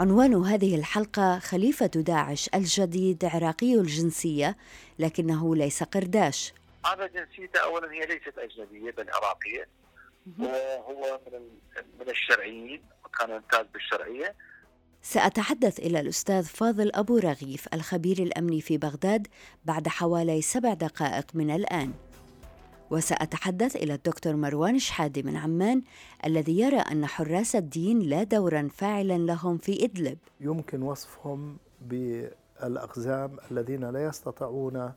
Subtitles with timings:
[0.00, 4.56] عنوان هذه الحلقة خليفة داعش الجديد عراقي الجنسية
[4.98, 6.54] لكنه ليس قرداش.
[6.86, 9.68] هذا جنسيته أولا هي ليست أجنبية بل عراقية.
[10.38, 11.40] وهو من
[12.00, 14.34] من الشرعيين وكان يمتاز بالشرعية.
[15.02, 19.26] سأتحدث إلى الأستاذ فاضل أبو رغيف الخبير الأمني في بغداد
[19.64, 21.92] بعد حوالي سبع دقائق من الآن.
[22.90, 25.82] وسأتحدث إلى الدكتور مروان شحادي من عمان
[26.26, 30.18] الذي يرى أن حراس الدين لا دورا فاعلا لهم في إدلب.
[30.40, 34.92] يمكن وصفهم بالأقزام الذين لا يستطيعون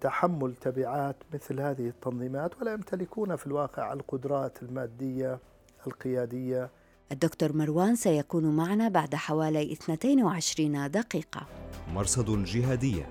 [0.00, 5.38] تحمل تبعات مثل هذه التنظيمات ولا يمتلكون في الواقع القدرات المادية
[5.86, 6.70] القيادية.
[7.12, 11.46] الدكتور مروان سيكون معنا بعد حوالي 22 دقيقة.
[11.94, 13.06] مرصد الجهادية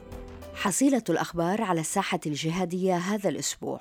[0.53, 3.79] حصيلة الأخبار على الساحة الجهادية هذا الأسبوع.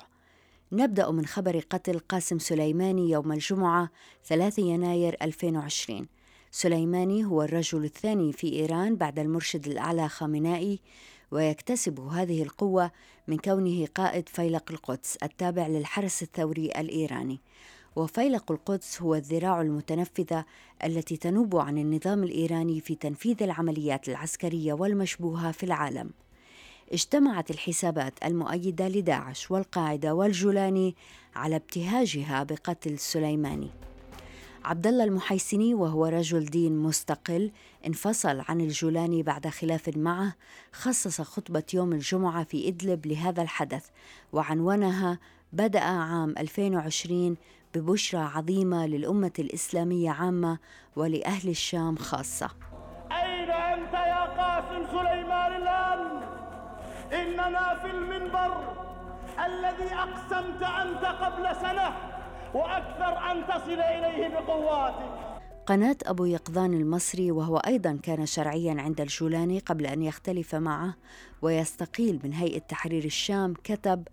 [0.71, 3.89] نبدأ من خبر قتل قاسم سليماني يوم الجمعة
[4.25, 6.07] 3 يناير 2020
[6.51, 10.79] سليماني هو الرجل الثاني في إيران بعد المرشد الأعلى خامنائي
[11.31, 12.91] ويكتسب هذه القوة
[13.27, 17.39] من كونه قائد فيلق القدس التابع للحرس الثوري الإيراني.
[17.95, 20.45] وفيلق القدس هو الذراع المتنفذة
[20.83, 26.09] التي تنوب عن النظام الإيراني في تنفيذ العمليات العسكرية والمشبوهة في العالم.
[26.93, 30.95] اجتمعت الحسابات المؤيدة لداعش والقاعدة والجولاني
[31.35, 33.69] على ابتهاجها بقتل سليماني.
[34.65, 37.51] عبد الله المحيسني وهو رجل دين مستقل
[37.87, 40.35] انفصل عن الجولاني بعد خلاف معه
[40.73, 43.85] خصص خطبة يوم الجمعة في إدلب لهذا الحدث
[44.33, 45.19] وعنونها
[45.53, 47.37] بدأ عام 2020
[47.75, 50.57] ببشرى عظيمة للأمة الإسلامية عامة
[50.95, 52.49] ولأهل الشام خاصة
[57.13, 58.73] إننا في المنبر
[59.45, 61.95] الذي أقسمت أنت قبل سنة
[62.53, 65.29] وأكثر أن تصل إليه بقواتك.
[65.65, 70.95] قناة أبو يقظان المصري وهو أيضا كان شرعيا عند الجولاني قبل أن يختلف معه
[71.41, 74.07] ويستقيل من هيئة تحرير الشام كتب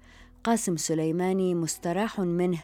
[0.44, 2.58] قاسم سليماني مستراح منه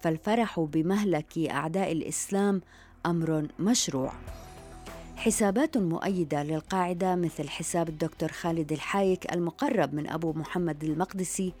[0.00, 2.60] فالفرح بمهلك أعداء الإسلام
[3.06, 4.12] أمر مشروع.
[5.16, 11.52] حسابات مؤيدة للقاعدة مثل حساب الدكتور خالد الحايك المقرب من أبو محمد المقدسي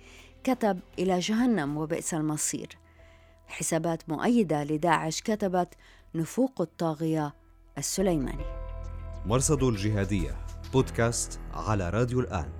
[0.44, 2.78] كتب إلى جهنم وبئس المصير.
[3.46, 5.74] حسابات مؤيدة لداعش كتبت
[6.14, 7.34] نفوق الطاغية
[7.78, 8.44] السليماني.
[9.26, 10.36] مرصد الجهادية
[10.72, 12.52] بودكاست على راديو الآن.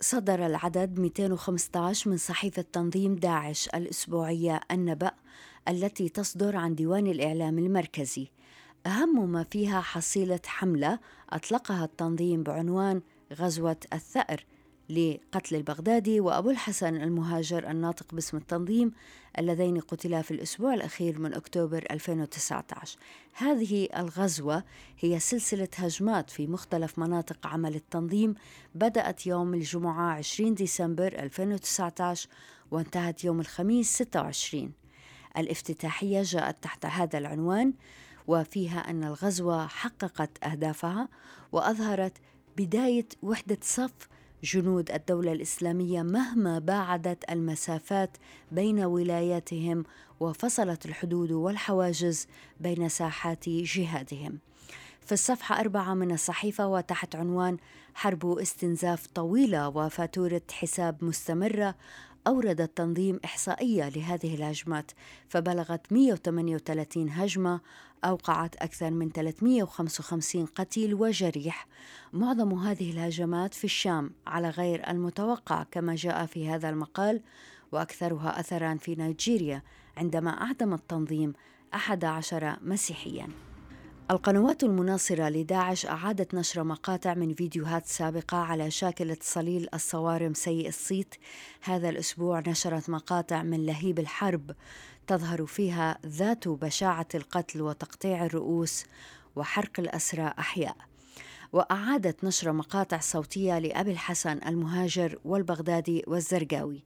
[0.00, 5.10] صدر العدد 215 من صحيفة تنظيم داعش الأسبوعية النبأ
[5.68, 8.28] التي تصدر عن ديوان الإعلام المركزي.
[8.86, 10.98] أهم ما فيها حصيلة حملة
[11.30, 14.44] أطلقها التنظيم بعنوان غزوة الثأر
[14.90, 18.92] لقتل البغدادي وأبو الحسن المهاجر الناطق باسم التنظيم
[19.38, 22.98] اللذين قتلا في الأسبوع الأخير من أكتوبر 2019
[23.32, 24.64] هذه الغزوة
[25.00, 28.34] هي سلسلة هجمات في مختلف مناطق عمل التنظيم.
[28.74, 32.28] بدأت يوم الجمعة 20 ديسمبر 2019
[32.70, 34.72] وانتهت يوم الخميس 26
[35.38, 37.72] الافتتاحية جاءت تحت هذا العنوان
[38.26, 41.08] وفيها أن الغزوة حققت أهدافها
[41.52, 42.12] وأظهرت
[42.56, 44.08] بداية وحدة صف
[44.44, 48.16] جنود الدولة الإسلامية مهما باعدت المسافات
[48.52, 49.84] بين ولاياتهم
[50.20, 52.26] وفصلت الحدود والحواجز
[52.60, 54.38] بين ساحات جهادهم.
[55.06, 57.56] في الصفحة أربعة من الصحيفة وتحت عنوان
[57.94, 61.74] حرب استنزاف طويلة وفاتورة حساب مستمرة
[62.26, 64.90] أورد التنظيم إحصائية لهذه الهجمات
[65.28, 67.60] فبلغت 138 هجمة
[68.04, 71.66] أوقعت أكثر من 355 قتيل وجريح.
[72.12, 77.20] معظم هذه الهجمات في الشام على غير المتوقع كما جاء في هذا المقال
[77.72, 79.62] وأكثرها أثرا في نيجيريا
[79.96, 81.32] عندما أعدم التنظيم
[81.74, 83.55] 11 مسيحياً.
[84.10, 91.14] القنوات المناصرة لداعش أعادت نشر مقاطع من فيديوهات سابقة على شاكلة صليل الصوارم سيء الصيت.
[91.60, 94.50] هذا الأسبوع نشرت مقاطع من لهيب الحرب
[95.06, 98.84] تظهر فيها ذات بشاعة القتل وتقطيع الرؤوس
[99.36, 100.76] وحرق الأسرى أحياء.
[101.52, 106.84] وأعادت نشر مقاطع صوتية لأبي الحسن المهاجر والبغدادي والزرقاوي.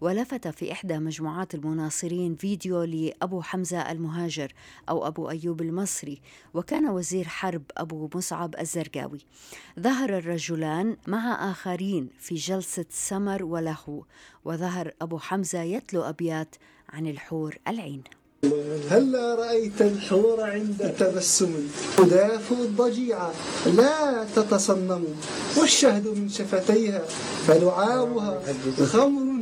[0.00, 4.52] ولفت في إحدى مجموعات المناصرين فيديو لأبو حمزة المهاجر
[4.88, 6.20] أو أبو أيوب المصري
[6.54, 9.18] وكان وزير حرب أبو مصعب الزرقاوي.
[9.80, 14.02] ظهر الرجلان مع آخرين في جلسة سمر ولهو
[14.44, 16.56] وظهر أبو حمزة يتلو أبيات
[16.88, 18.02] عن الحور العين.
[18.90, 21.68] هلا رأيت الحور عند تبسم.
[21.96, 23.32] تداف الضجيعة
[23.66, 25.04] لا تتصنم
[25.58, 27.04] والشهد من شفتيها
[27.46, 28.42] فلعابها
[28.84, 29.35] خمر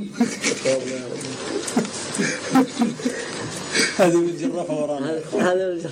[3.99, 5.21] هذه من جرافة ورانا.
[5.33, 5.91] هذا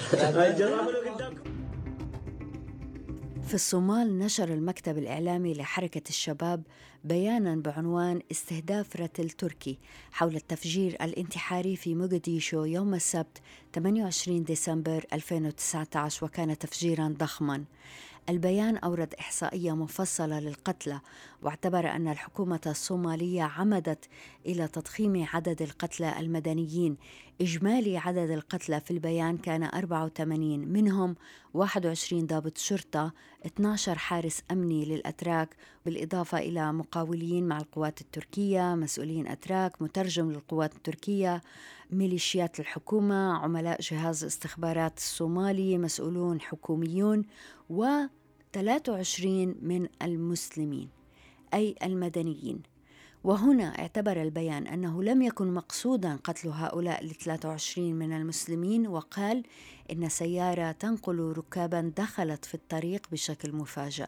[3.49, 6.63] في الصومال نشر المكتب الإعلامي لحركة الشباب
[7.05, 9.79] بيانا بعنوان استهداف رتل تركي
[10.13, 13.39] حول التفجير الانتحاري في موغاديشو يوم السبت
[13.75, 17.65] 28 ديسمبر 2019 وكان تفجيرا ضخما.
[18.29, 21.01] البيان أورد إحصائية مفصلة للقتلى
[21.43, 24.09] واعتبر أن الحكومة الصومالية عمدت
[24.47, 26.97] إلى تضخيم عدد القتلى المدنيين.
[27.41, 31.17] إجمالي عدد القتلى في البيان كان 84 منهم
[31.55, 33.13] 21 ضابط شرطة
[33.47, 41.43] 12 حارس أمني للأتراك بالإضافة إلى مقاولين مع القوات التركية مسؤولين أتراك مترجم للقوات التركية.
[41.93, 47.25] ميليشيات الحكومة عملاء جهاز الاستخبارات الصومالي مسؤولون حكوميون
[47.71, 47.87] و
[48.53, 50.89] 23 من المسلمين
[51.55, 52.63] أي المدنيين.
[53.25, 59.43] وهنا اعتبر البيان أنه لم يكن مقصودا قتل هؤلاء ال 23 من المسلمين وقال
[59.93, 64.07] إن سيارة تنقل ركابا دخلت في الطريق بشكل مفاجئ.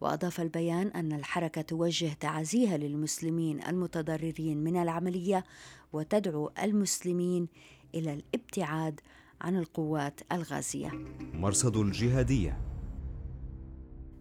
[0.00, 5.44] وأضاف البيان أن الحركة توجه تعازيها للمسلمين المتضررين من العملية
[5.92, 7.48] وتدعو المسلمين
[7.94, 9.00] إلى الابتعاد
[9.40, 10.90] عن القوات الغازية.
[11.34, 12.58] مرصد الجهادية.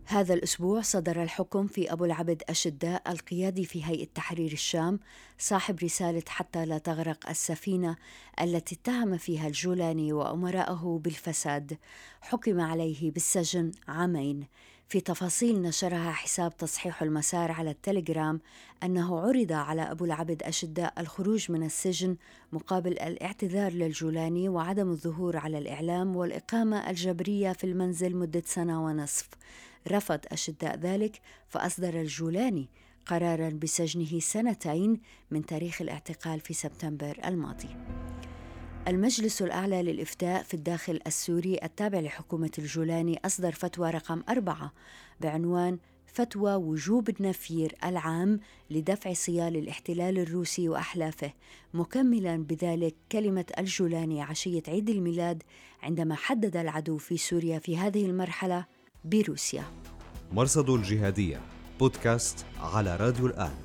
[0.07, 4.99] هذا الأسبوع صدر الحكم في أبو العبد أشداء القيادي في هيئة تحرير الشام
[5.37, 7.95] صاحب رسالة حتى لا تغرق السفينة
[8.41, 11.77] التي اتهم فيها الجولاني وأمراءه بالفساد.
[12.21, 14.47] حكم عليه بالسجن عامين.
[14.89, 18.39] في تفاصيل نشرها حساب تصحيح المسار على التليجرام
[18.83, 22.15] أنه عرض على أبو العبد أشداء الخروج من السجن
[22.51, 29.29] مقابل الاعتذار للجولاني وعدم الظهور على الإعلام والإقامة الجبرية في المنزل مدة سنة ونصف.
[29.91, 32.69] رفض أشداء ذلك فأصدر الجولاني
[33.05, 35.01] قرارا بسجنه سنتين
[35.31, 37.69] من تاريخ الاعتقال في سبتمبر الماضي.
[38.87, 44.73] المجلس الأعلى للإفتاء في الداخل السوري التابع لحكومة الجولاني أصدر فتوى رقم أربعة
[45.21, 48.39] بعنوان فتوى وجوب النفير العام
[48.69, 51.33] لدفع صيال الاحتلال الروسي وأحلافه
[51.73, 55.43] مكملا بذلك كلمة الجولاني عشية عيد الميلاد
[55.83, 58.65] عندما حدد العدو في سوريا في هذه المرحلة
[59.05, 59.63] بروسيا.
[60.31, 61.41] مرصد الجهادية
[61.79, 63.64] بودكاست على راديو الآن.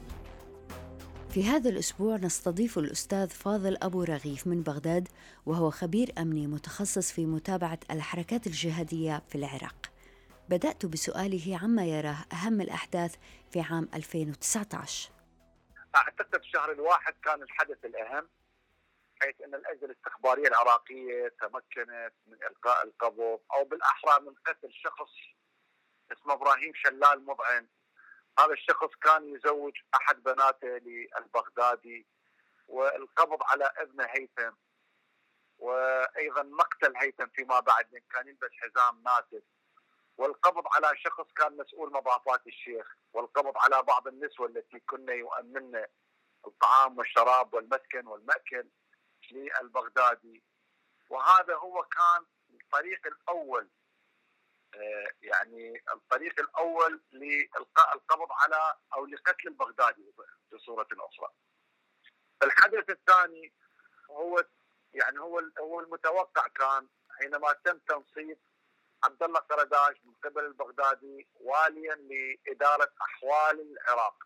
[1.34, 5.08] في هذا الأسبوع نستضيف الأستاذ فاضل أبو رغيف من بغداد
[5.46, 9.86] وهو خبير أمني متخصص في متابعة الحركات الجهادية في العراق.
[10.48, 13.16] بدأت بسؤاله عما يراه أهم الأحداث
[13.52, 15.10] في عام 2019
[15.96, 18.28] أعتقد شهر الواحد كان الحدث الأهم
[19.22, 25.12] حيث أن الأجهزة الاستخبارية العراقية تمكنت من إلقاء القبض أو بالأحرى من قتل شخص
[26.12, 27.66] اسمه إبراهيم شلال مضعن
[28.38, 32.06] هذا الشخص كان يزوج أحد بناته للبغدادي
[32.68, 34.56] والقبض على ابنه هيثم
[35.58, 39.44] وأيضا مقتل هيثم فيما بعد من كان يلبس حزام ناسف
[40.16, 45.84] والقبض على شخص كان مسؤول مضافات الشيخ والقبض على بعض النسوة التي كنا يؤمن
[46.46, 48.68] الطعام والشراب والمسكن والمأكل
[49.30, 50.42] للبغدادي.
[51.10, 53.79] وهذا هو كان الطريق الأول آه،
[55.22, 60.14] يعني الطريق الأول لإلقاء القبض على أو لقتل البغدادي
[60.52, 61.28] بصوره أخرى.
[62.42, 63.52] الحدث الثاني
[64.10, 64.44] هو
[64.94, 68.38] يعني هو هو المتوقع كان حينما تم تنصيب
[69.04, 74.24] عبد الله قرداش من قبل البغدادي واليا لإدارة أحوال العراق.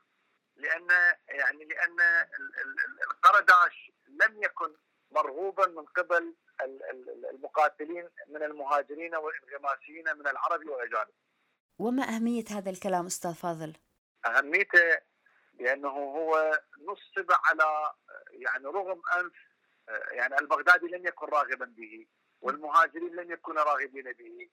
[0.56, 0.90] لأن
[1.28, 1.96] يعني لأن
[3.10, 4.76] القرداش لم يكن
[5.10, 6.34] مرغوبا من قبل
[7.30, 11.14] المقاتلين من المهاجرين والانغماسيين من العرب والاجانب.
[11.78, 13.72] وما أهمية هذا الكلام أستاذ فاضل؟
[14.26, 15.00] أهميته
[15.60, 17.92] لأنه هو نصب على
[18.30, 19.32] يعني رغم أنف
[20.12, 22.06] يعني البغدادي لم يكن راغبا به
[22.40, 24.50] والمهاجرين لم يكونوا راغبين به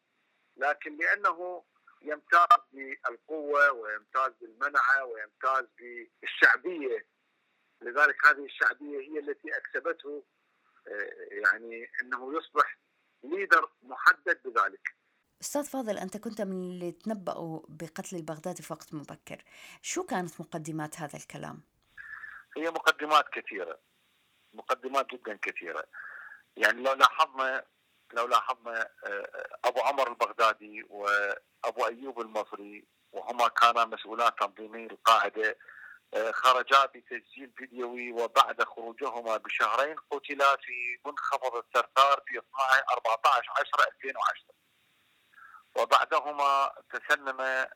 [0.58, 1.63] لكن لأنه
[2.01, 5.65] يمتاز بالقوة ويمتاز بالمنعة ويمتاز
[6.22, 7.05] بالشعبية
[7.81, 10.24] لذلك هذه الشعبية هي التي أكسبته
[11.31, 12.77] يعني إنه يصبح
[13.24, 14.95] ليدر محدد بذلك.
[15.41, 19.43] أستاذ فاضل أنت كنت من اللي تنبأوا بقتل البغدادي في وقت مبكر.
[19.81, 21.62] شو كانت مقدمات هذا الكلام؟
[22.57, 23.79] هي مقدمات كثيرة
[24.53, 25.83] مقدمات جدا كثيرة.
[26.57, 27.65] يعني لو لاحظنا
[28.13, 35.57] لو لاحظنا آه، أبو عمر البغدادي وأبو أيوب المصري وهما كانا مسؤولان تنظيمي القاعده
[36.32, 42.41] خرجا بتسجيل فيديوي وبعد خروجهما بشهرين قتلا في منخفض الثرثار في
[42.91, 44.62] 14 10 2010
[45.75, 47.72] وبعدهما تسلم آه،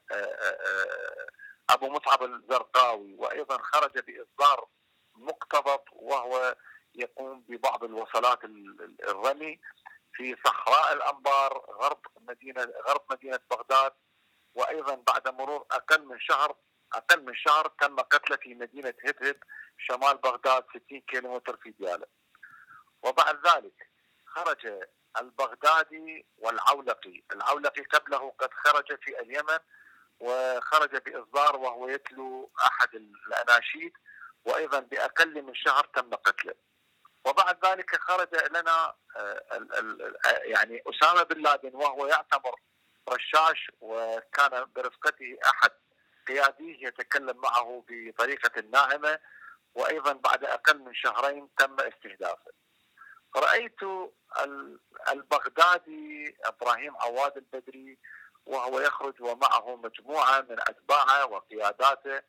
[1.69, 3.15] أبو مصعب الزرقاوي.
[3.15, 4.67] وأيضا خرج بإصدار
[5.15, 6.55] مقتضب وهو
[6.95, 8.39] يقوم ببعض الوصلات
[9.03, 9.59] الرمي
[10.13, 13.93] في صحراء الأنبار غرب مدينه غرب مدينة بغداد.
[14.55, 16.55] وأيضا بعد مرور أقل من شهر
[16.93, 19.37] أقل من شهر تم قتله في مدينة هدهد
[19.77, 22.05] شمال بغداد 60 كيلومتر في ديالة.
[23.03, 23.89] وبعد ذلك
[24.25, 24.83] خرج
[25.21, 29.59] البغدادي والعولقي، العولقي قبله قد خرج في اليمن
[30.19, 33.93] وخرج بإصدار وهو يتلو أحد الأناشيد
[34.45, 36.53] وأيضا بأقل من شهر تم قتله.
[37.25, 39.41] وبعد ذلك خرج لنا آه،
[40.43, 42.55] يعني أسامة بن لادن وهو يعتبر
[43.09, 45.71] رشاش وكان برفقته أحد
[46.27, 49.19] قياديه يتكلم معه بطريقة ناعمة
[49.75, 52.51] وأيضا بعد أقل من شهرين تم استهدافه.
[53.35, 53.79] رأيت
[55.11, 57.97] البغدادي إبراهيم عواد البدري
[58.45, 62.21] وهو يخرج ومعه مجموعة من أتباعه وقياداته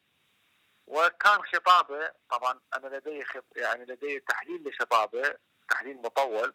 [0.87, 5.35] وكان خطابه طبعا أنا لدي خط يعني لدي تحليل لخطابه
[5.71, 6.55] تحليل مطول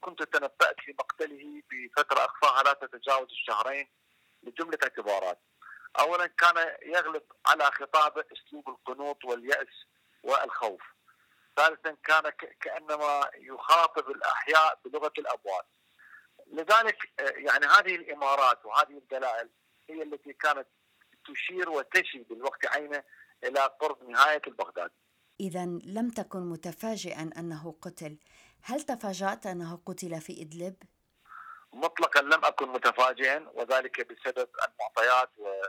[0.00, 3.88] كنت تنبأت لمقتله بفترة أقصاها لا تتجاوز الشهرين
[4.42, 5.38] لجملة اعتبارات.
[5.98, 9.86] اولا كان يغلب على خطابه أسلوب القنوط واليأس
[10.22, 10.82] والخوف.
[11.56, 15.66] ثالثا كان كأنما يخاطب الأحياء بلغة الاموات.
[16.52, 19.50] لذلك يعني هذه الإمارات وهذه الدلائل
[19.88, 20.66] هي التي كانت
[21.26, 23.02] تشير وتشي بالوقت عينه
[23.44, 24.90] إلى قرب نهاية البغداد
[25.40, 28.18] إذا لم تكن متفاجئا أنه قتل
[28.62, 30.74] هل تفاجأت أنه قتل في إدلب؟
[31.72, 35.62] مطلقا لم أكن متفاجئا وذلك بسبب المعطيات و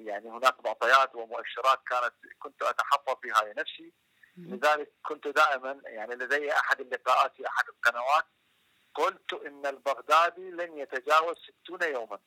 [0.00, 3.92] يعني هناك معطيات ومؤشرات كانت كنت أتحفظ بها لنفسي.
[4.36, 8.24] لذلك كنت دائما يعني لدي أحد اللقاءات في أحد القنوات.
[8.94, 12.18] قلت إن البغدادي لن يتجاوز 60 يوما.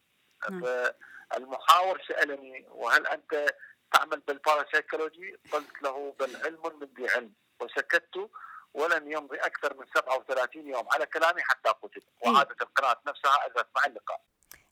[1.38, 3.56] المحاور سألني وهل أنت
[3.94, 7.34] تعمل بالباراسيكولوجي؟ قلت له بل علم من ذي علم.
[7.60, 8.30] وسكت
[8.74, 10.88] ولم يمضي أكثر من 37 يوم.
[10.94, 12.32] على كلامي حتى قتل إيه.
[12.32, 14.22] وعادت القناة نفسها اجرت مع اللقاء.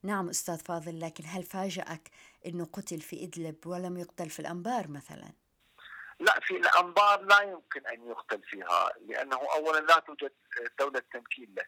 [0.08, 2.10] نعم أستاذ فاضل لكن هل فاجأك
[2.46, 5.32] إنه قتل في إدلب ولم يقتل في الأنبار مثلا؟
[6.20, 10.32] لا في الأنبار لا يمكن أن يقتل فيها لأنه اولا لا توجد
[10.80, 11.66] دولة تمكين له.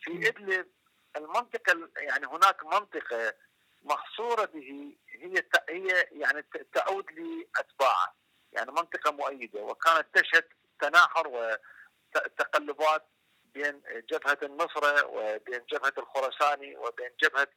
[0.00, 0.66] في إدلب
[1.16, 3.34] المنطقة يعني هناك منطقة
[3.82, 8.14] محصورة به هي هي يعني تعود لأتباعه
[8.52, 10.44] يعني منطقة مؤيدة وكانت تشهد
[10.80, 13.06] تناحر وتقلبات
[13.54, 17.48] بين جبهة النصره وبين جبهة الخرساني وبين جبهة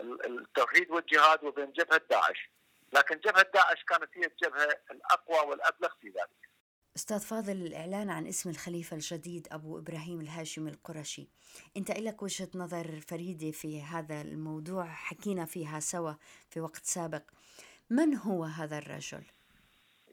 [0.00, 2.50] التوحيد والجهاد وبين جبهة داعش.
[2.92, 6.50] لكن جبهة داعش كانت هي الجبهة الأقوى والأبلغ في ذلك.
[6.96, 11.28] أستاذ فاضل الإعلان عن اسم الخليفة الجديد أبو إبراهيم الهاشمي القرشي.
[11.76, 16.12] أنت لك وجهة نظر فريدة في هذا الموضوع حكينا فيها سوا
[16.50, 17.22] في وقت سابق.
[17.90, 19.22] من هو هذا الرجل؟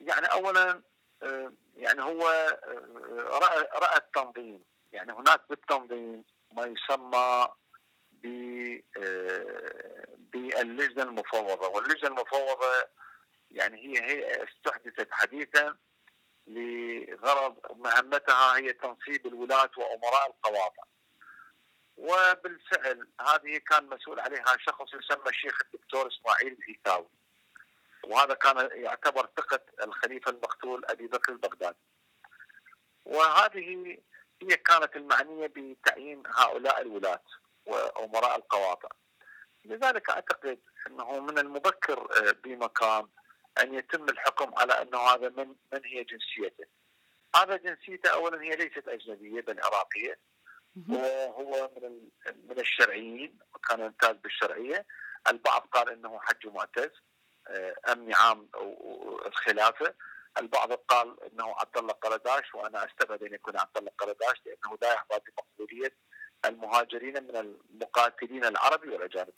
[0.02, 0.82] يعني أولا
[1.24, 4.64] آه، يعني هو آه، رأى, رأى التنظيم.
[4.94, 7.48] يعني هناك بالتنظيم ما يسمى
[8.98, 11.68] آه، باللجنة المفوضة.
[11.68, 12.88] واللجنة المفوضة
[13.52, 15.78] يعني هي هي استحدثت حديثا
[16.48, 20.84] لغرض مهمتها هي تنصيب الولاة وأمراء القواطع
[21.98, 27.10] وبالفعل هذه كان مسؤول عليها شخص يسمى الشيخ الدكتور إسماعيل الهيثاوي
[28.04, 31.78] وهذا كان يعتبر ثقة الخليفة المقتول أبي بكر البغدادي.
[33.06, 33.98] وهذه
[34.42, 37.24] هي كانت المعنية بتعيين هؤلاء الولاة.
[37.68, 38.90] وأمراء القواطع.
[39.66, 42.08] لذلك أعتقد أنه من المبكر
[42.44, 43.08] بمكان
[43.62, 46.66] أن يتم الحكم على انه هذا من من هي جنسيته.
[47.36, 50.20] هذا جنسيته اولا هي ليست أجنبية بل عراقية.
[50.90, 52.10] وهو من
[52.50, 54.86] من الشرعيين وكان يمتاز بالشرعية،
[55.30, 56.92] البعض قال إنه حج معتز
[57.48, 58.50] آه، أمني عام
[59.26, 59.94] الخلافة،
[60.40, 64.94] البعض قال إنه عبد الله قرداش وأنا أستبعد أن يكون عبد الله قرداش لأنه لا
[64.94, 65.94] يحظى بمقبولية
[66.48, 69.34] المهاجرين من المقاتلين العربي والاجانب.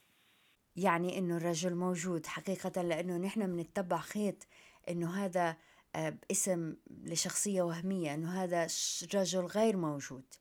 [0.75, 4.47] يعني إنه الرجل موجود حقيقة لأنه نحن بنتبع خيط
[4.89, 5.57] إنه هذا
[5.95, 6.75] آه، اسم
[7.05, 8.67] لشخصية وهمية إنه هذا
[9.13, 10.33] رجل غير موجود.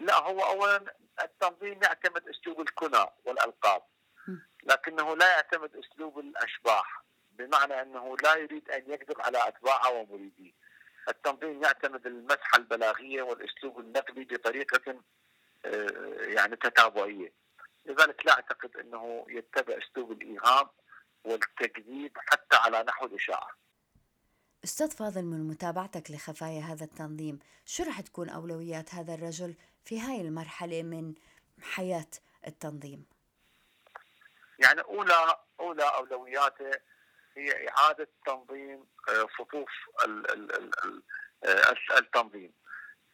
[0.00, 3.82] لا هو اولا التنظيم يعتمد أسلوب الكنى والألقاب
[4.62, 10.52] لكنه لا يعتمد أسلوب الأشباح بمعنى أنه لا يريد أن يكذب على أتباعه ومريديه.
[11.08, 15.02] التنظيم يعتمد المسحة البلاغية والأسلوب النقدي بطريقة آه،
[16.20, 17.32] يعني تتابعية.
[17.86, 20.68] لذلك لا أعتقد أنه يتبع أسلوب الإيهام
[21.24, 23.50] والتكذيب حتى على نحو الإشاعة.
[24.64, 29.54] أستاذ فاضل من متابعتك لخفايا هذا التنظيم شو رح تكون أولويات هذا الرجل
[29.84, 31.14] في هاي المرحلة من
[31.62, 32.10] حياة
[32.46, 33.06] التنظيم؟
[34.58, 36.70] يعني أولى أولى أولوياته
[37.36, 39.70] هي إعادة تنظيم آه، صفوف
[41.44, 42.52] آه، التنظيم.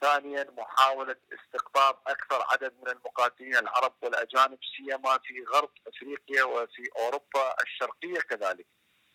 [0.00, 7.62] ثانيا محاولة استقطاب أكثر عدد من المقاتلين العرب والأجانب سيما في غرب أفريقيا وفي أوروبا
[7.62, 8.66] الشرقية كذلك.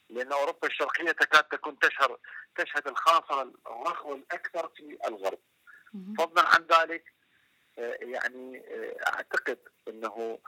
[0.10, 2.18] لأن أوروبا الشرقية تكاد تكون تشهر
[2.58, 5.40] تشهد الخاصرة الرخوة الأكثر في الغرب.
[6.18, 7.14] فضلا عن ذلك
[7.80, 8.64] آه، يعني
[9.08, 10.40] أعتقد أنه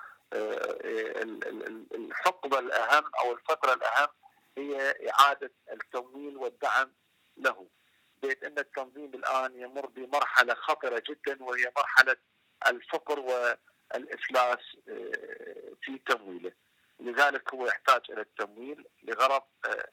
[1.96, 4.08] الحقبة الأهم أو الفترة الأهم
[4.58, 6.94] هي إعادة التمويل والدعم
[7.38, 7.68] له.
[8.26, 12.16] بيت أن التنظيم الآن يمر بمرحلة خطرة جدا وهي مرحلة
[12.68, 16.52] الفقر والإفلاس آه، في تمويله.
[17.00, 19.90] لذلك هو يحتاج إلى التمويل لغرض آه،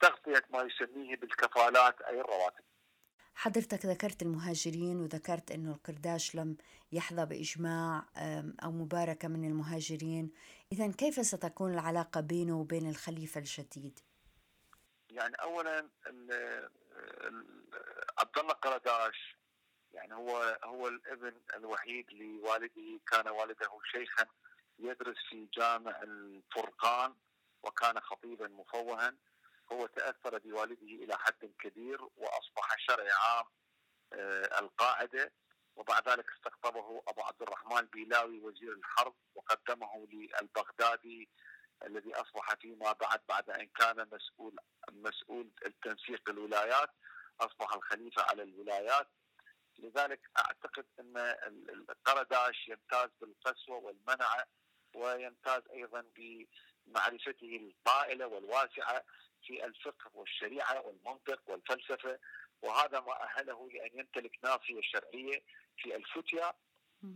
[0.00, 2.64] تغطية ما يسميه بالكفالات أي الرواتب.
[3.34, 6.56] حضرتك ذكرت المهاجرين وذكرت إنه القرداش لم
[6.92, 8.04] يحظى بإجماع
[8.64, 10.32] أو مباركة من المهاجرين،
[10.72, 14.00] اذا كيف ستكون العلاقة بينه وبين الخليفة الجديد؟
[15.10, 15.88] يعني اولا
[18.18, 19.36] عبد الله قرداش
[19.92, 24.26] يعني هو هو الابن الوحيد لوالده كان والده شيخا
[24.78, 27.14] يدرس في جامع الفرقان
[27.62, 29.16] وكان خطيبا مفوها.
[29.72, 33.44] هو تأثر بوالده إلى حد كبير وأصبح شرعي عام
[34.12, 35.32] آه، القاعدة.
[35.76, 41.28] وبعد ذلك استقطبه أبو عبد الرحمن بيلاوي وزير الحرب وقدمه للبغدادي
[41.86, 44.56] الذي أصبح فيما بعد بعد أن كان مسؤول
[44.92, 46.90] مسؤول التنسيق الولايات
[47.40, 49.08] أصبح الخليفة على الولايات.
[49.78, 51.16] لذلك أعتقد أن
[51.68, 54.46] القرداش يمتاز بالقسوة والمنعة
[54.94, 59.04] ويمتاز أيضا بمعرفته الطائله والواسعة
[59.42, 62.18] في الفقه والشريعة والمنطق والفلسفة.
[62.62, 65.42] وهذا ما أهله لأن يمتلك ناصيه شرعية
[65.76, 66.52] في الفتيا.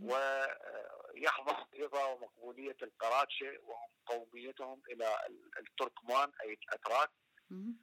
[0.01, 5.17] ويحظى رضا ومقبولية القراتشه وهم قوميتهم إلى
[5.59, 7.09] التركمان أي الأتراك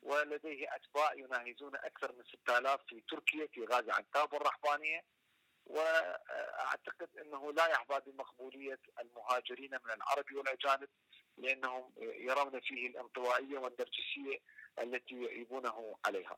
[0.03, 5.05] ولديه أتباع يناهزون أكثر من 6000 في تركيا في غازي عنتاب الرحبانيه
[5.67, 10.89] وأعتقد إنه لا يحظى بمقبولية المهاجرين من العرب والأجانب
[11.37, 14.39] لأنهم يرون فيه الانطوائية والنرجسية
[14.83, 16.37] التي يعيبونه عليها.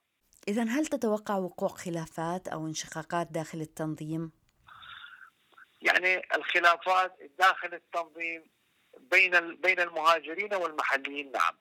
[0.49, 4.33] اذا هل تتوقع وقوع خلافات أو انشقاقات داخل التنظيم؟
[5.83, 8.51] يعني الخلافات داخل التنظيم
[8.99, 11.55] بين بين المهاجرين والمحليين نعم.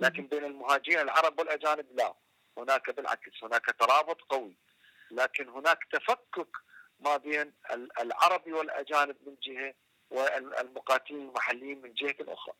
[0.00, 2.14] لكن بين المهاجرين العرب والأجانب لا.
[2.58, 4.56] هناك بالعكس هناك ترابط قوي.
[5.10, 6.56] لكن هناك تفكك
[7.00, 7.52] ما بين
[8.00, 9.74] العربي والأجانب من جهة
[10.10, 12.54] والمقاتلين المحليين من جهة أخرى.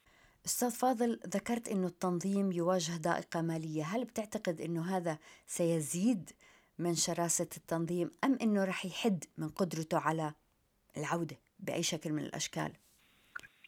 [0.46, 6.30] أستاذ فاضل ذكرت إنه التنظيم يواجه ضائقة مالية، هل بتعتقد إنه هذا سيزيد
[6.78, 10.34] من شراسة التنظيم أم إنه رح يحد من قدرته على
[10.96, 12.72] العوده باي شكل من الاشكال؟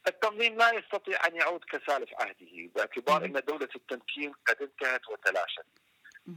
[0.07, 5.67] التنظيم لا يستطيع ان يعود كسالف عهده باعتبار ان دوله التمكين قد انتهت وتلاشت.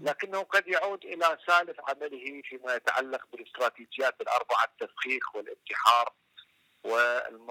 [0.02, 6.14] لكنه قد يعود إلى سالف عمله فيما يتعلق بالاستراتيجيات الاربعه التفخيخ والانتحار
[6.84, 7.48] والم...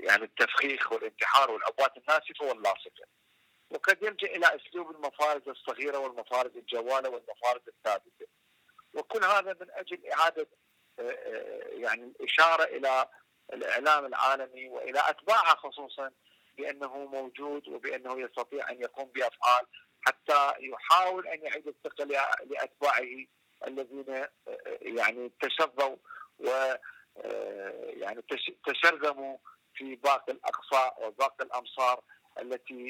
[0.00, 3.06] يعني التفخيخ والانتحار والعبوات الناسفه واللاصقه.
[3.70, 8.26] وقد يلجا إلى اسلوب المفارز الصغيره والمفارز الجواله والمفارز الثابته.
[8.94, 10.48] وكل هذا من أجل إعادة
[10.98, 13.08] آه، آه، يعني الإشارة إلى
[13.52, 16.10] الإعلام العالمي وإلى أتباعه خصوصا
[16.56, 19.66] بأنه موجود وبأنه يستطيع أن يقوم بأفعال
[20.00, 22.04] حتى يحاول أن يعيد الثقه
[22.44, 23.26] لأتباعه
[23.66, 24.28] الذين آه،
[24.80, 25.96] يعني تشظوا
[26.38, 26.74] و
[27.92, 28.22] يعني
[28.66, 29.38] تشرذموا
[29.74, 32.04] في باقي الاقصاء وباقي الأمصار
[32.40, 32.88] التي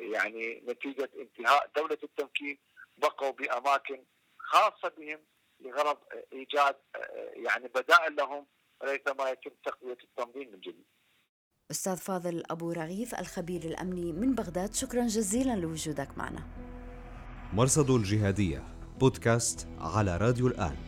[0.00, 2.58] يعني نتيجة انتهاء دولة التمكين
[2.98, 4.04] بقوا بأماكن
[4.48, 5.18] خاصة بهم
[5.60, 5.96] لغرض
[6.32, 6.76] إيجاد
[7.46, 8.46] يعني بدائل لهم
[8.84, 10.84] ريثما يتم تقوية التنظيم من جديد.
[11.70, 16.46] أستاذ فاضل أبو رغيف الخبير الأمني من بغداد شكرا جزيلا لوجودك معنا.
[17.52, 18.62] مرصد الجهادية
[19.00, 20.87] بودكاست على راديو الآن.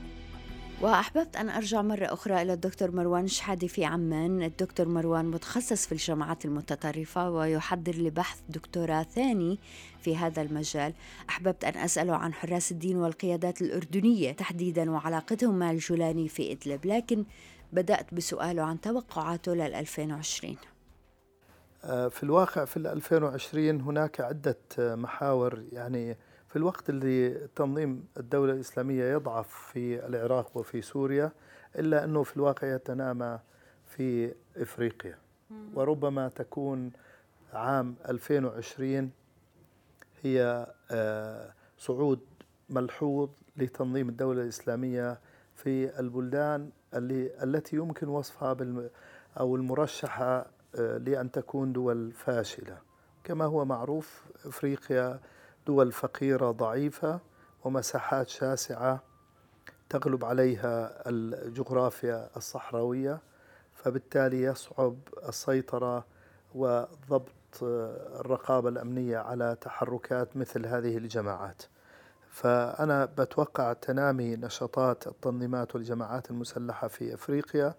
[0.80, 4.42] وأحببت أن أرجع مرة أخرى إلى الدكتور مروان شحادي في عمان.
[4.42, 9.58] الدكتور مروان متخصص في الجامعات المتطرفة ويحضر لبحث دكتوراه ثاني
[10.00, 10.92] في هذا المجال.
[11.28, 17.24] أحببت أن أسأله عن حراس الدين والقيادات الأردنية تحديدا وعلاقتهم مع الجولاني في إدلب لكن
[17.72, 20.56] بدأت بسؤاله عن توقعاته لل 2020
[21.84, 26.16] آه، في الواقع في 2020 هناك عدة محاور يعني
[26.50, 31.32] في الوقت اللي تنظيم الدولة الإسلامية يضعف في العراق وفي سوريا
[31.78, 33.38] إلا أنه في الواقع يتنامى
[33.86, 35.18] في إفريقيا.
[35.74, 36.92] وربما تكون
[37.52, 39.10] عام 2020
[40.22, 42.20] هي آه، صعود
[42.70, 45.20] ملحوظ لتنظيم الدولة الإسلامية
[45.54, 48.90] في البلدان اللي التي يمكن وصفها بال
[49.40, 50.46] أو المرشحة
[50.78, 52.78] آه، لأن تكون دول فاشلة.
[53.24, 55.20] كما هو معروف أفريقيا
[55.66, 57.20] دول فقيرة ضعيفة
[57.64, 59.02] ومساحات شاسعة
[59.88, 63.18] تغلب عليها الجغرافيا الصحراوية
[63.74, 64.96] فبالتالي يصعب
[65.28, 66.04] السيطرة
[66.54, 71.62] وضبط الرقابة الأمنية على تحركات مثل هذه الجماعات.
[72.30, 77.74] فأنا بتوقع تنامي نشاطات التنظيمات والجماعات المسلحة في أفريقيا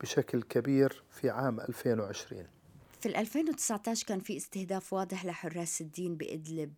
[0.00, 2.55] بشكل كبير في عام 2020
[3.06, 6.72] في 2019 كان في استهداف واضح لحراس الدين بإدلب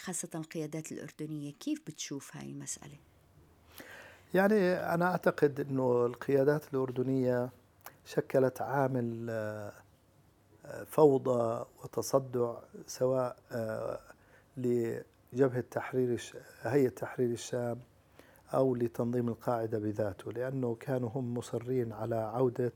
[0.00, 2.98] خاصة القيادات الأردنية كيف بتشوف هاي المسألة؟
[4.34, 7.50] يعني أنا أعتقد أنه القيادات الأردنية
[8.04, 9.72] شكلت عامل آه،
[10.86, 12.54] فوضى وتصدع
[12.86, 14.00] سواء آه،
[14.56, 17.80] لجبهة تحرير هيئة تحرير الشام
[18.54, 22.72] أو لتنظيم القاعدة بذاته لأنه كانوا هم مصرين على عودة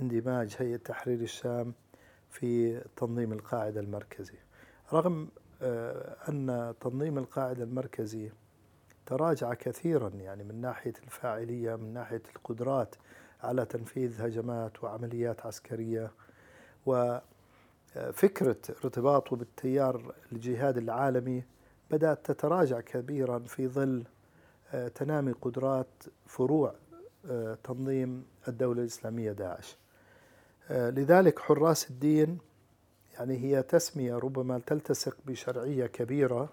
[0.00, 1.74] اندماج هيئة تحرير الشام
[2.30, 4.38] في تنظيم القاعدة المركزي.
[4.92, 5.28] رغم
[5.62, 8.30] آه، أن تنظيم القاعدة المركزي
[9.06, 12.94] تراجع كثيرا يعني من ناحية الفاعلية من ناحية القدرات
[13.42, 16.10] على تنفيذ هجمات وعمليات عسكرية.
[16.86, 21.44] وفكرة ارتباطه بالتيار الجهاد العالمي
[21.90, 24.04] بدأت تتراجع كبيرا في ظل
[24.72, 26.74] آه، تنامي قدرات فروع
[27.30, 29.76] آه، تنظيم الدولة الإسلامية داعش.
[29.76, 29.85] آه،
[30.70, 32.38] لذلك حراس الدين
[33.18, 36.48] يعني هي تسمية ربما تلتصق بشرعية كبيرة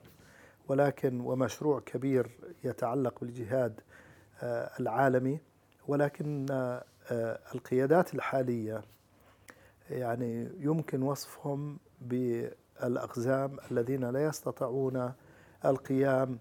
[0.68, 2.30] ولكن ومشروع كبير
[2.64, 3.80] يتعلق بالجهاد
[4.80, 5.40] العالمي
[5.88, 6.46] ولكن
[7.56, 8.82] القيادات الحالية
[9.90, 15.14] يعني يمكن وصفهم بالأقزام الذين لا يستطيعون
[15.66, 16.38] القيام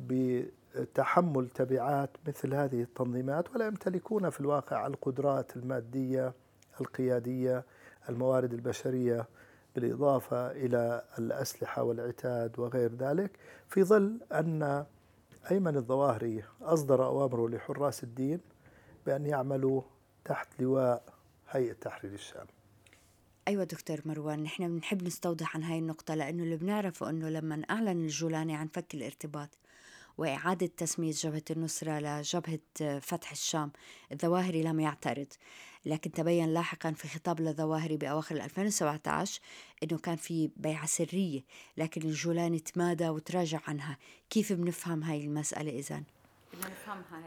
[0.00, 6.32] بتحمل تبعات مثل هذه التنظيمات ولا يمتلكون في الواقع القدرات المادية
[6.80, 7.64] القيادية
[8.08, 9.28] الموارد البشرية
[9.74, 13.30] بالإضافة إلى الأسلحة والعتاد وغير ذلك
[13.68, 14.86] في ظل أن
[15.50, 18.40] أيمن الظواهري أصدر أوامره لحراس الدين
[19.06, 19.82] بأن يعملوا
[20.24, 21.02] تحت لواء
[21.50, 22.46] هيئة تحرير الشام.
[23.48, 28.04] أيوة دكتور مروان نحن بنحب نستوضح عن هاي النقطة لأنه اللي بنعرفه أنه لما أعلن
[28.04, 29.48] الجولاني عن فك الارتباط
[30.18, 33.72] وإعادة تسمية جبهة النصرة لجبهة فتح الشام
[34.12, 35.26] الظواهري لم يعترض.
[35.86, 39.40] لكن تبين لاحقا في خطاب للظواهري بأواخر 2017
[39.82, 41.40] أنه كان في بيعة سرية
[41.76, 43.98] لكن الجولاني تمادى وتراجع عنها.
[44.30, 46.02] كيف بنفهم هاي المسألة إذن؟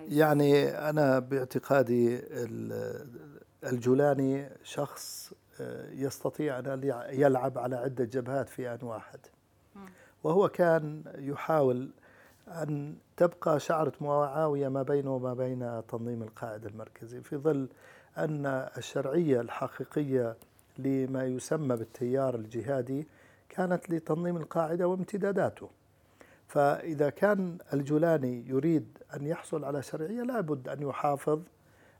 [0.09, 2.21] يعني أنا باعتقادي
[3.63, 5.33] الجولاني شخص
[5.91, 9.19] يستطيع أن يلعب على عدة جبهات في آن واحد.
[10.23, 11.89] وهو كان يحاول
[12.47, 17.21] أن تبقى شعرة معاوية ما بينه وما بين تنظيم القاعدة المركزي.
[17.21, 17.69] في ظل
[18.17, 18.45] أن
[18.77, 20.35] الشرعية الحقيقية
[20.77, 23.07] لما يسمى بالتيار الجهادي
[23.49, 25.69] كانت لتنظيم القاعدة وامتداداته.
[26.47, 31.41] فإذا كان الجولاني يريد أن يحصل على شرعية لابد أن يحافظ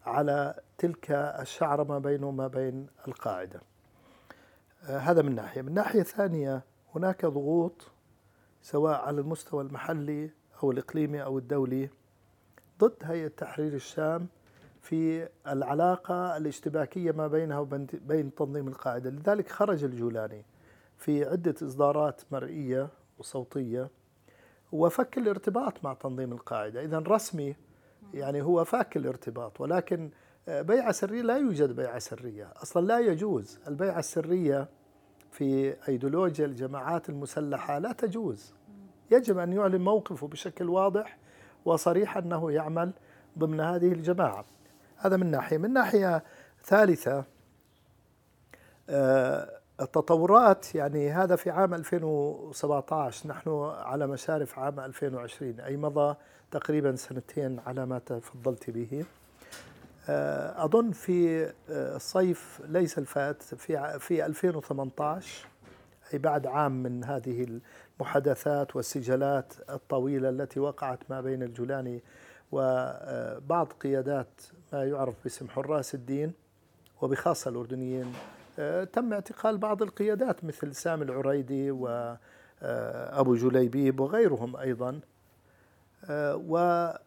[0.06, 3.62] على تلك الشعرة ما بينه وما بين القاعدة.
[4.84, 5.62] آه، هذا من ناحية.
[5.62, 6.64] من ناحية ثانية
[6.96, 7.92] هناك ضغوط
[8.62, 10.30] سواء على المستوى المحلي
[10.64, 11.90] أو الإقليمي أو الدولي
[12.80, 14.28] ضد هيئة تحرير الشام
[14.88, 19.10] في العلاقة الاشتباكية ما بينها وبين تنظيم القاعدة.
[19.10, 20.46] لذلك خرج الجولاني
[20.98, 23.90] في عدة إصدارات مرئية وصوتية
[24.72, 26.84] وفك الارتباط مع تنظيم القاعدة.
[26.84, 27.56] إذا رسمي
[28.14, 30.10] يعني هو فاك الارتباط ولكن
[30.48, 32.54] آه، بيعة سرية لا يوجد بيعة سرية.
[32.64, 33.60] أصلا لا يجوز.
[33.68, 34.70] البيعة السرية
[35.32, 38.54] في أيديولوجيا الجماعات المسلحة لا تجوز.
[39.12, 41.18] يجب أن يعلن موقفه بشكل واضح
[41.66, 42.92] وصريح أنه يعمل
[43.38, 44.46] ضمن هذه الجماعة.
[44.98, 45.58] هذا من ناحية.
[45.58, 46.24] من ناحية
[46.64, 47.24] ثالثة
[48.90, 49.50] آه،
[49.82, 56.16] التطورات يعني هذا في عام 2017 نحن على مشارف عام 2020 أي مضى
[56.52, 59.06] تقريبا سنتين على ما تفضلت به.
[60.10, 65.48] آه، أظن في آه، الصيف ليس الفات في في 2018
[66.14, 67.60] أي بعد عام من هذه
[68.00, 72.04] المحادثات والسجالات الطويلة التي وقعت ما بين الجولاني
[72.52, 74.42] وبعض قيادات
[74.74, 76.34] ما يعرف باسم حراس الدين
[77.02, 78.14] وبخاصة الأردنيين.
[78.60, 85.00] آه، تم اعتقال بعض القيادات مثل سامي العريدي وأبو جليبيب وغيرهم أيضا.
[86.10, 87.00] وتم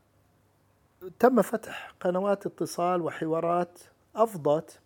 [1.42, 3.78] فتح قنوات اتصال وحوارات
[4.16, 4.80] أفضت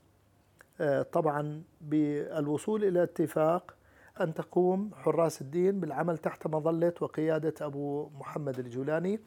[1.13, 3.75] طبعا بالوصول إلى اتفاق
[4.21, 9.21] أن تقوم حراس الدين بالعمل تحت مظلة وقيادة أبو محمد الجولاني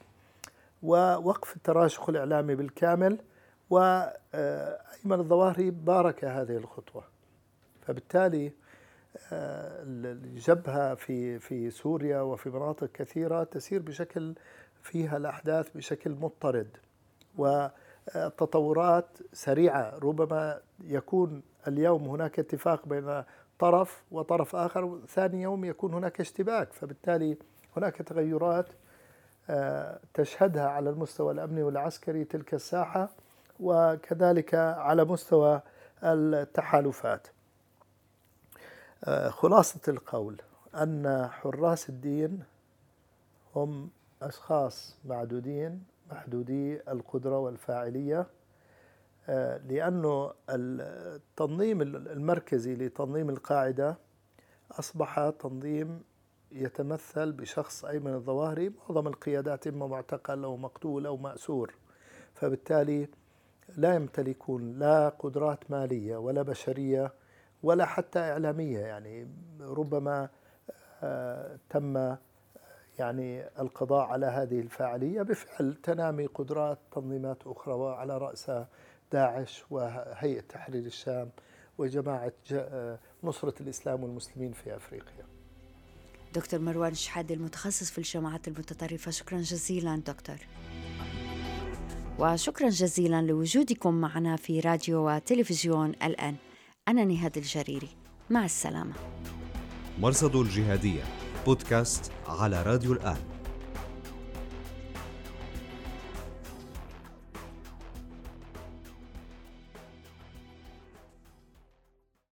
[0.84, 3.18] ووقف التراشق الإعلامي بالكامل.
[3.70, 7.04] وأيمن الظواهري بارك هذه الخطوة.
[7.82, 8.52] فبالتالي
[9.32, 14.36] آه، الجبهة في في سوريا وفي مناطق كثيرة تسير بشكل
[14.82, 16.78] فيها الأحداث بشكل مضطرد
[17.38, 19.98] وتطورات سريعة.
[20.04, 23.24] ربما يكون اليوم هناك اتفاق بين
[23.60, 26.74] طرف وطرف آخر ثاني يوم يكون هناك اشتباك.
[26.74, 27.38] فبالتالي
[27.78, 28.68] هناك تغيرات
[29.50, 33.10] آه، تشهدها على المستوى الأمني والعسكري تلك الساحة.
[33.60, 35.62] وكذلك على مستوى
[36.04, 37.28] التحالفات.
[39.04, 40.42] آه، خلاصة القول
[40.76, 42.44] أن حراس الدين
[43.56, 43.90] هم
[44.22, 48.28] أشخاص معدودين محدودي القدرة والفاعلية.
[49.30, 53.98] آه، لأنه التنظيم المركزي لتنظيم القاعدة
[54.72, 56.04] أصبح تنظيم
[56.52, 61.74] يتمثل بشخص أيمن الظواهري معظم القيادات إما معتقل أو مقتول أو مأسور.
[62.36, 63.10] فبالتالي
[63.76, 67.14] لا يمتلكون لا قدرات مالية ولا بشرية
[67.64, 68.80] ولا حتى إعلامية.
[68.80, 69.28] يعني
[69.62, 70.30] ربما
[71.04, 72.16] آه، تم
[73.00, 78.68] يعني القضاء على هذه الفاعلية بفعل تنامي قدرات تنظيمات أخرى وعلى رأسها
[79.12, 81.30] داعش وهيئة تحرير الشام
[81.78, 85.26] وجماعة آه، نصرة الإسلام والمسلمين في أفريقيا.
[86.36, 90.38] دكتور مروان شحادي المتخصص في الجماعات المتطرفة شكرا جزيلا دكتور.
[92.20, 96.36] وشكرا جزيلا لوجودكم معنا في راديو وتلفزيون الآن.
[96.88, 97.90] أنا نهاد الجريري.
[98.30, 98.94] مع السلامة.
[100.00, 101.04] مرصد الجهادية
[101.46, 103.37] بودكاست على راديو الآن.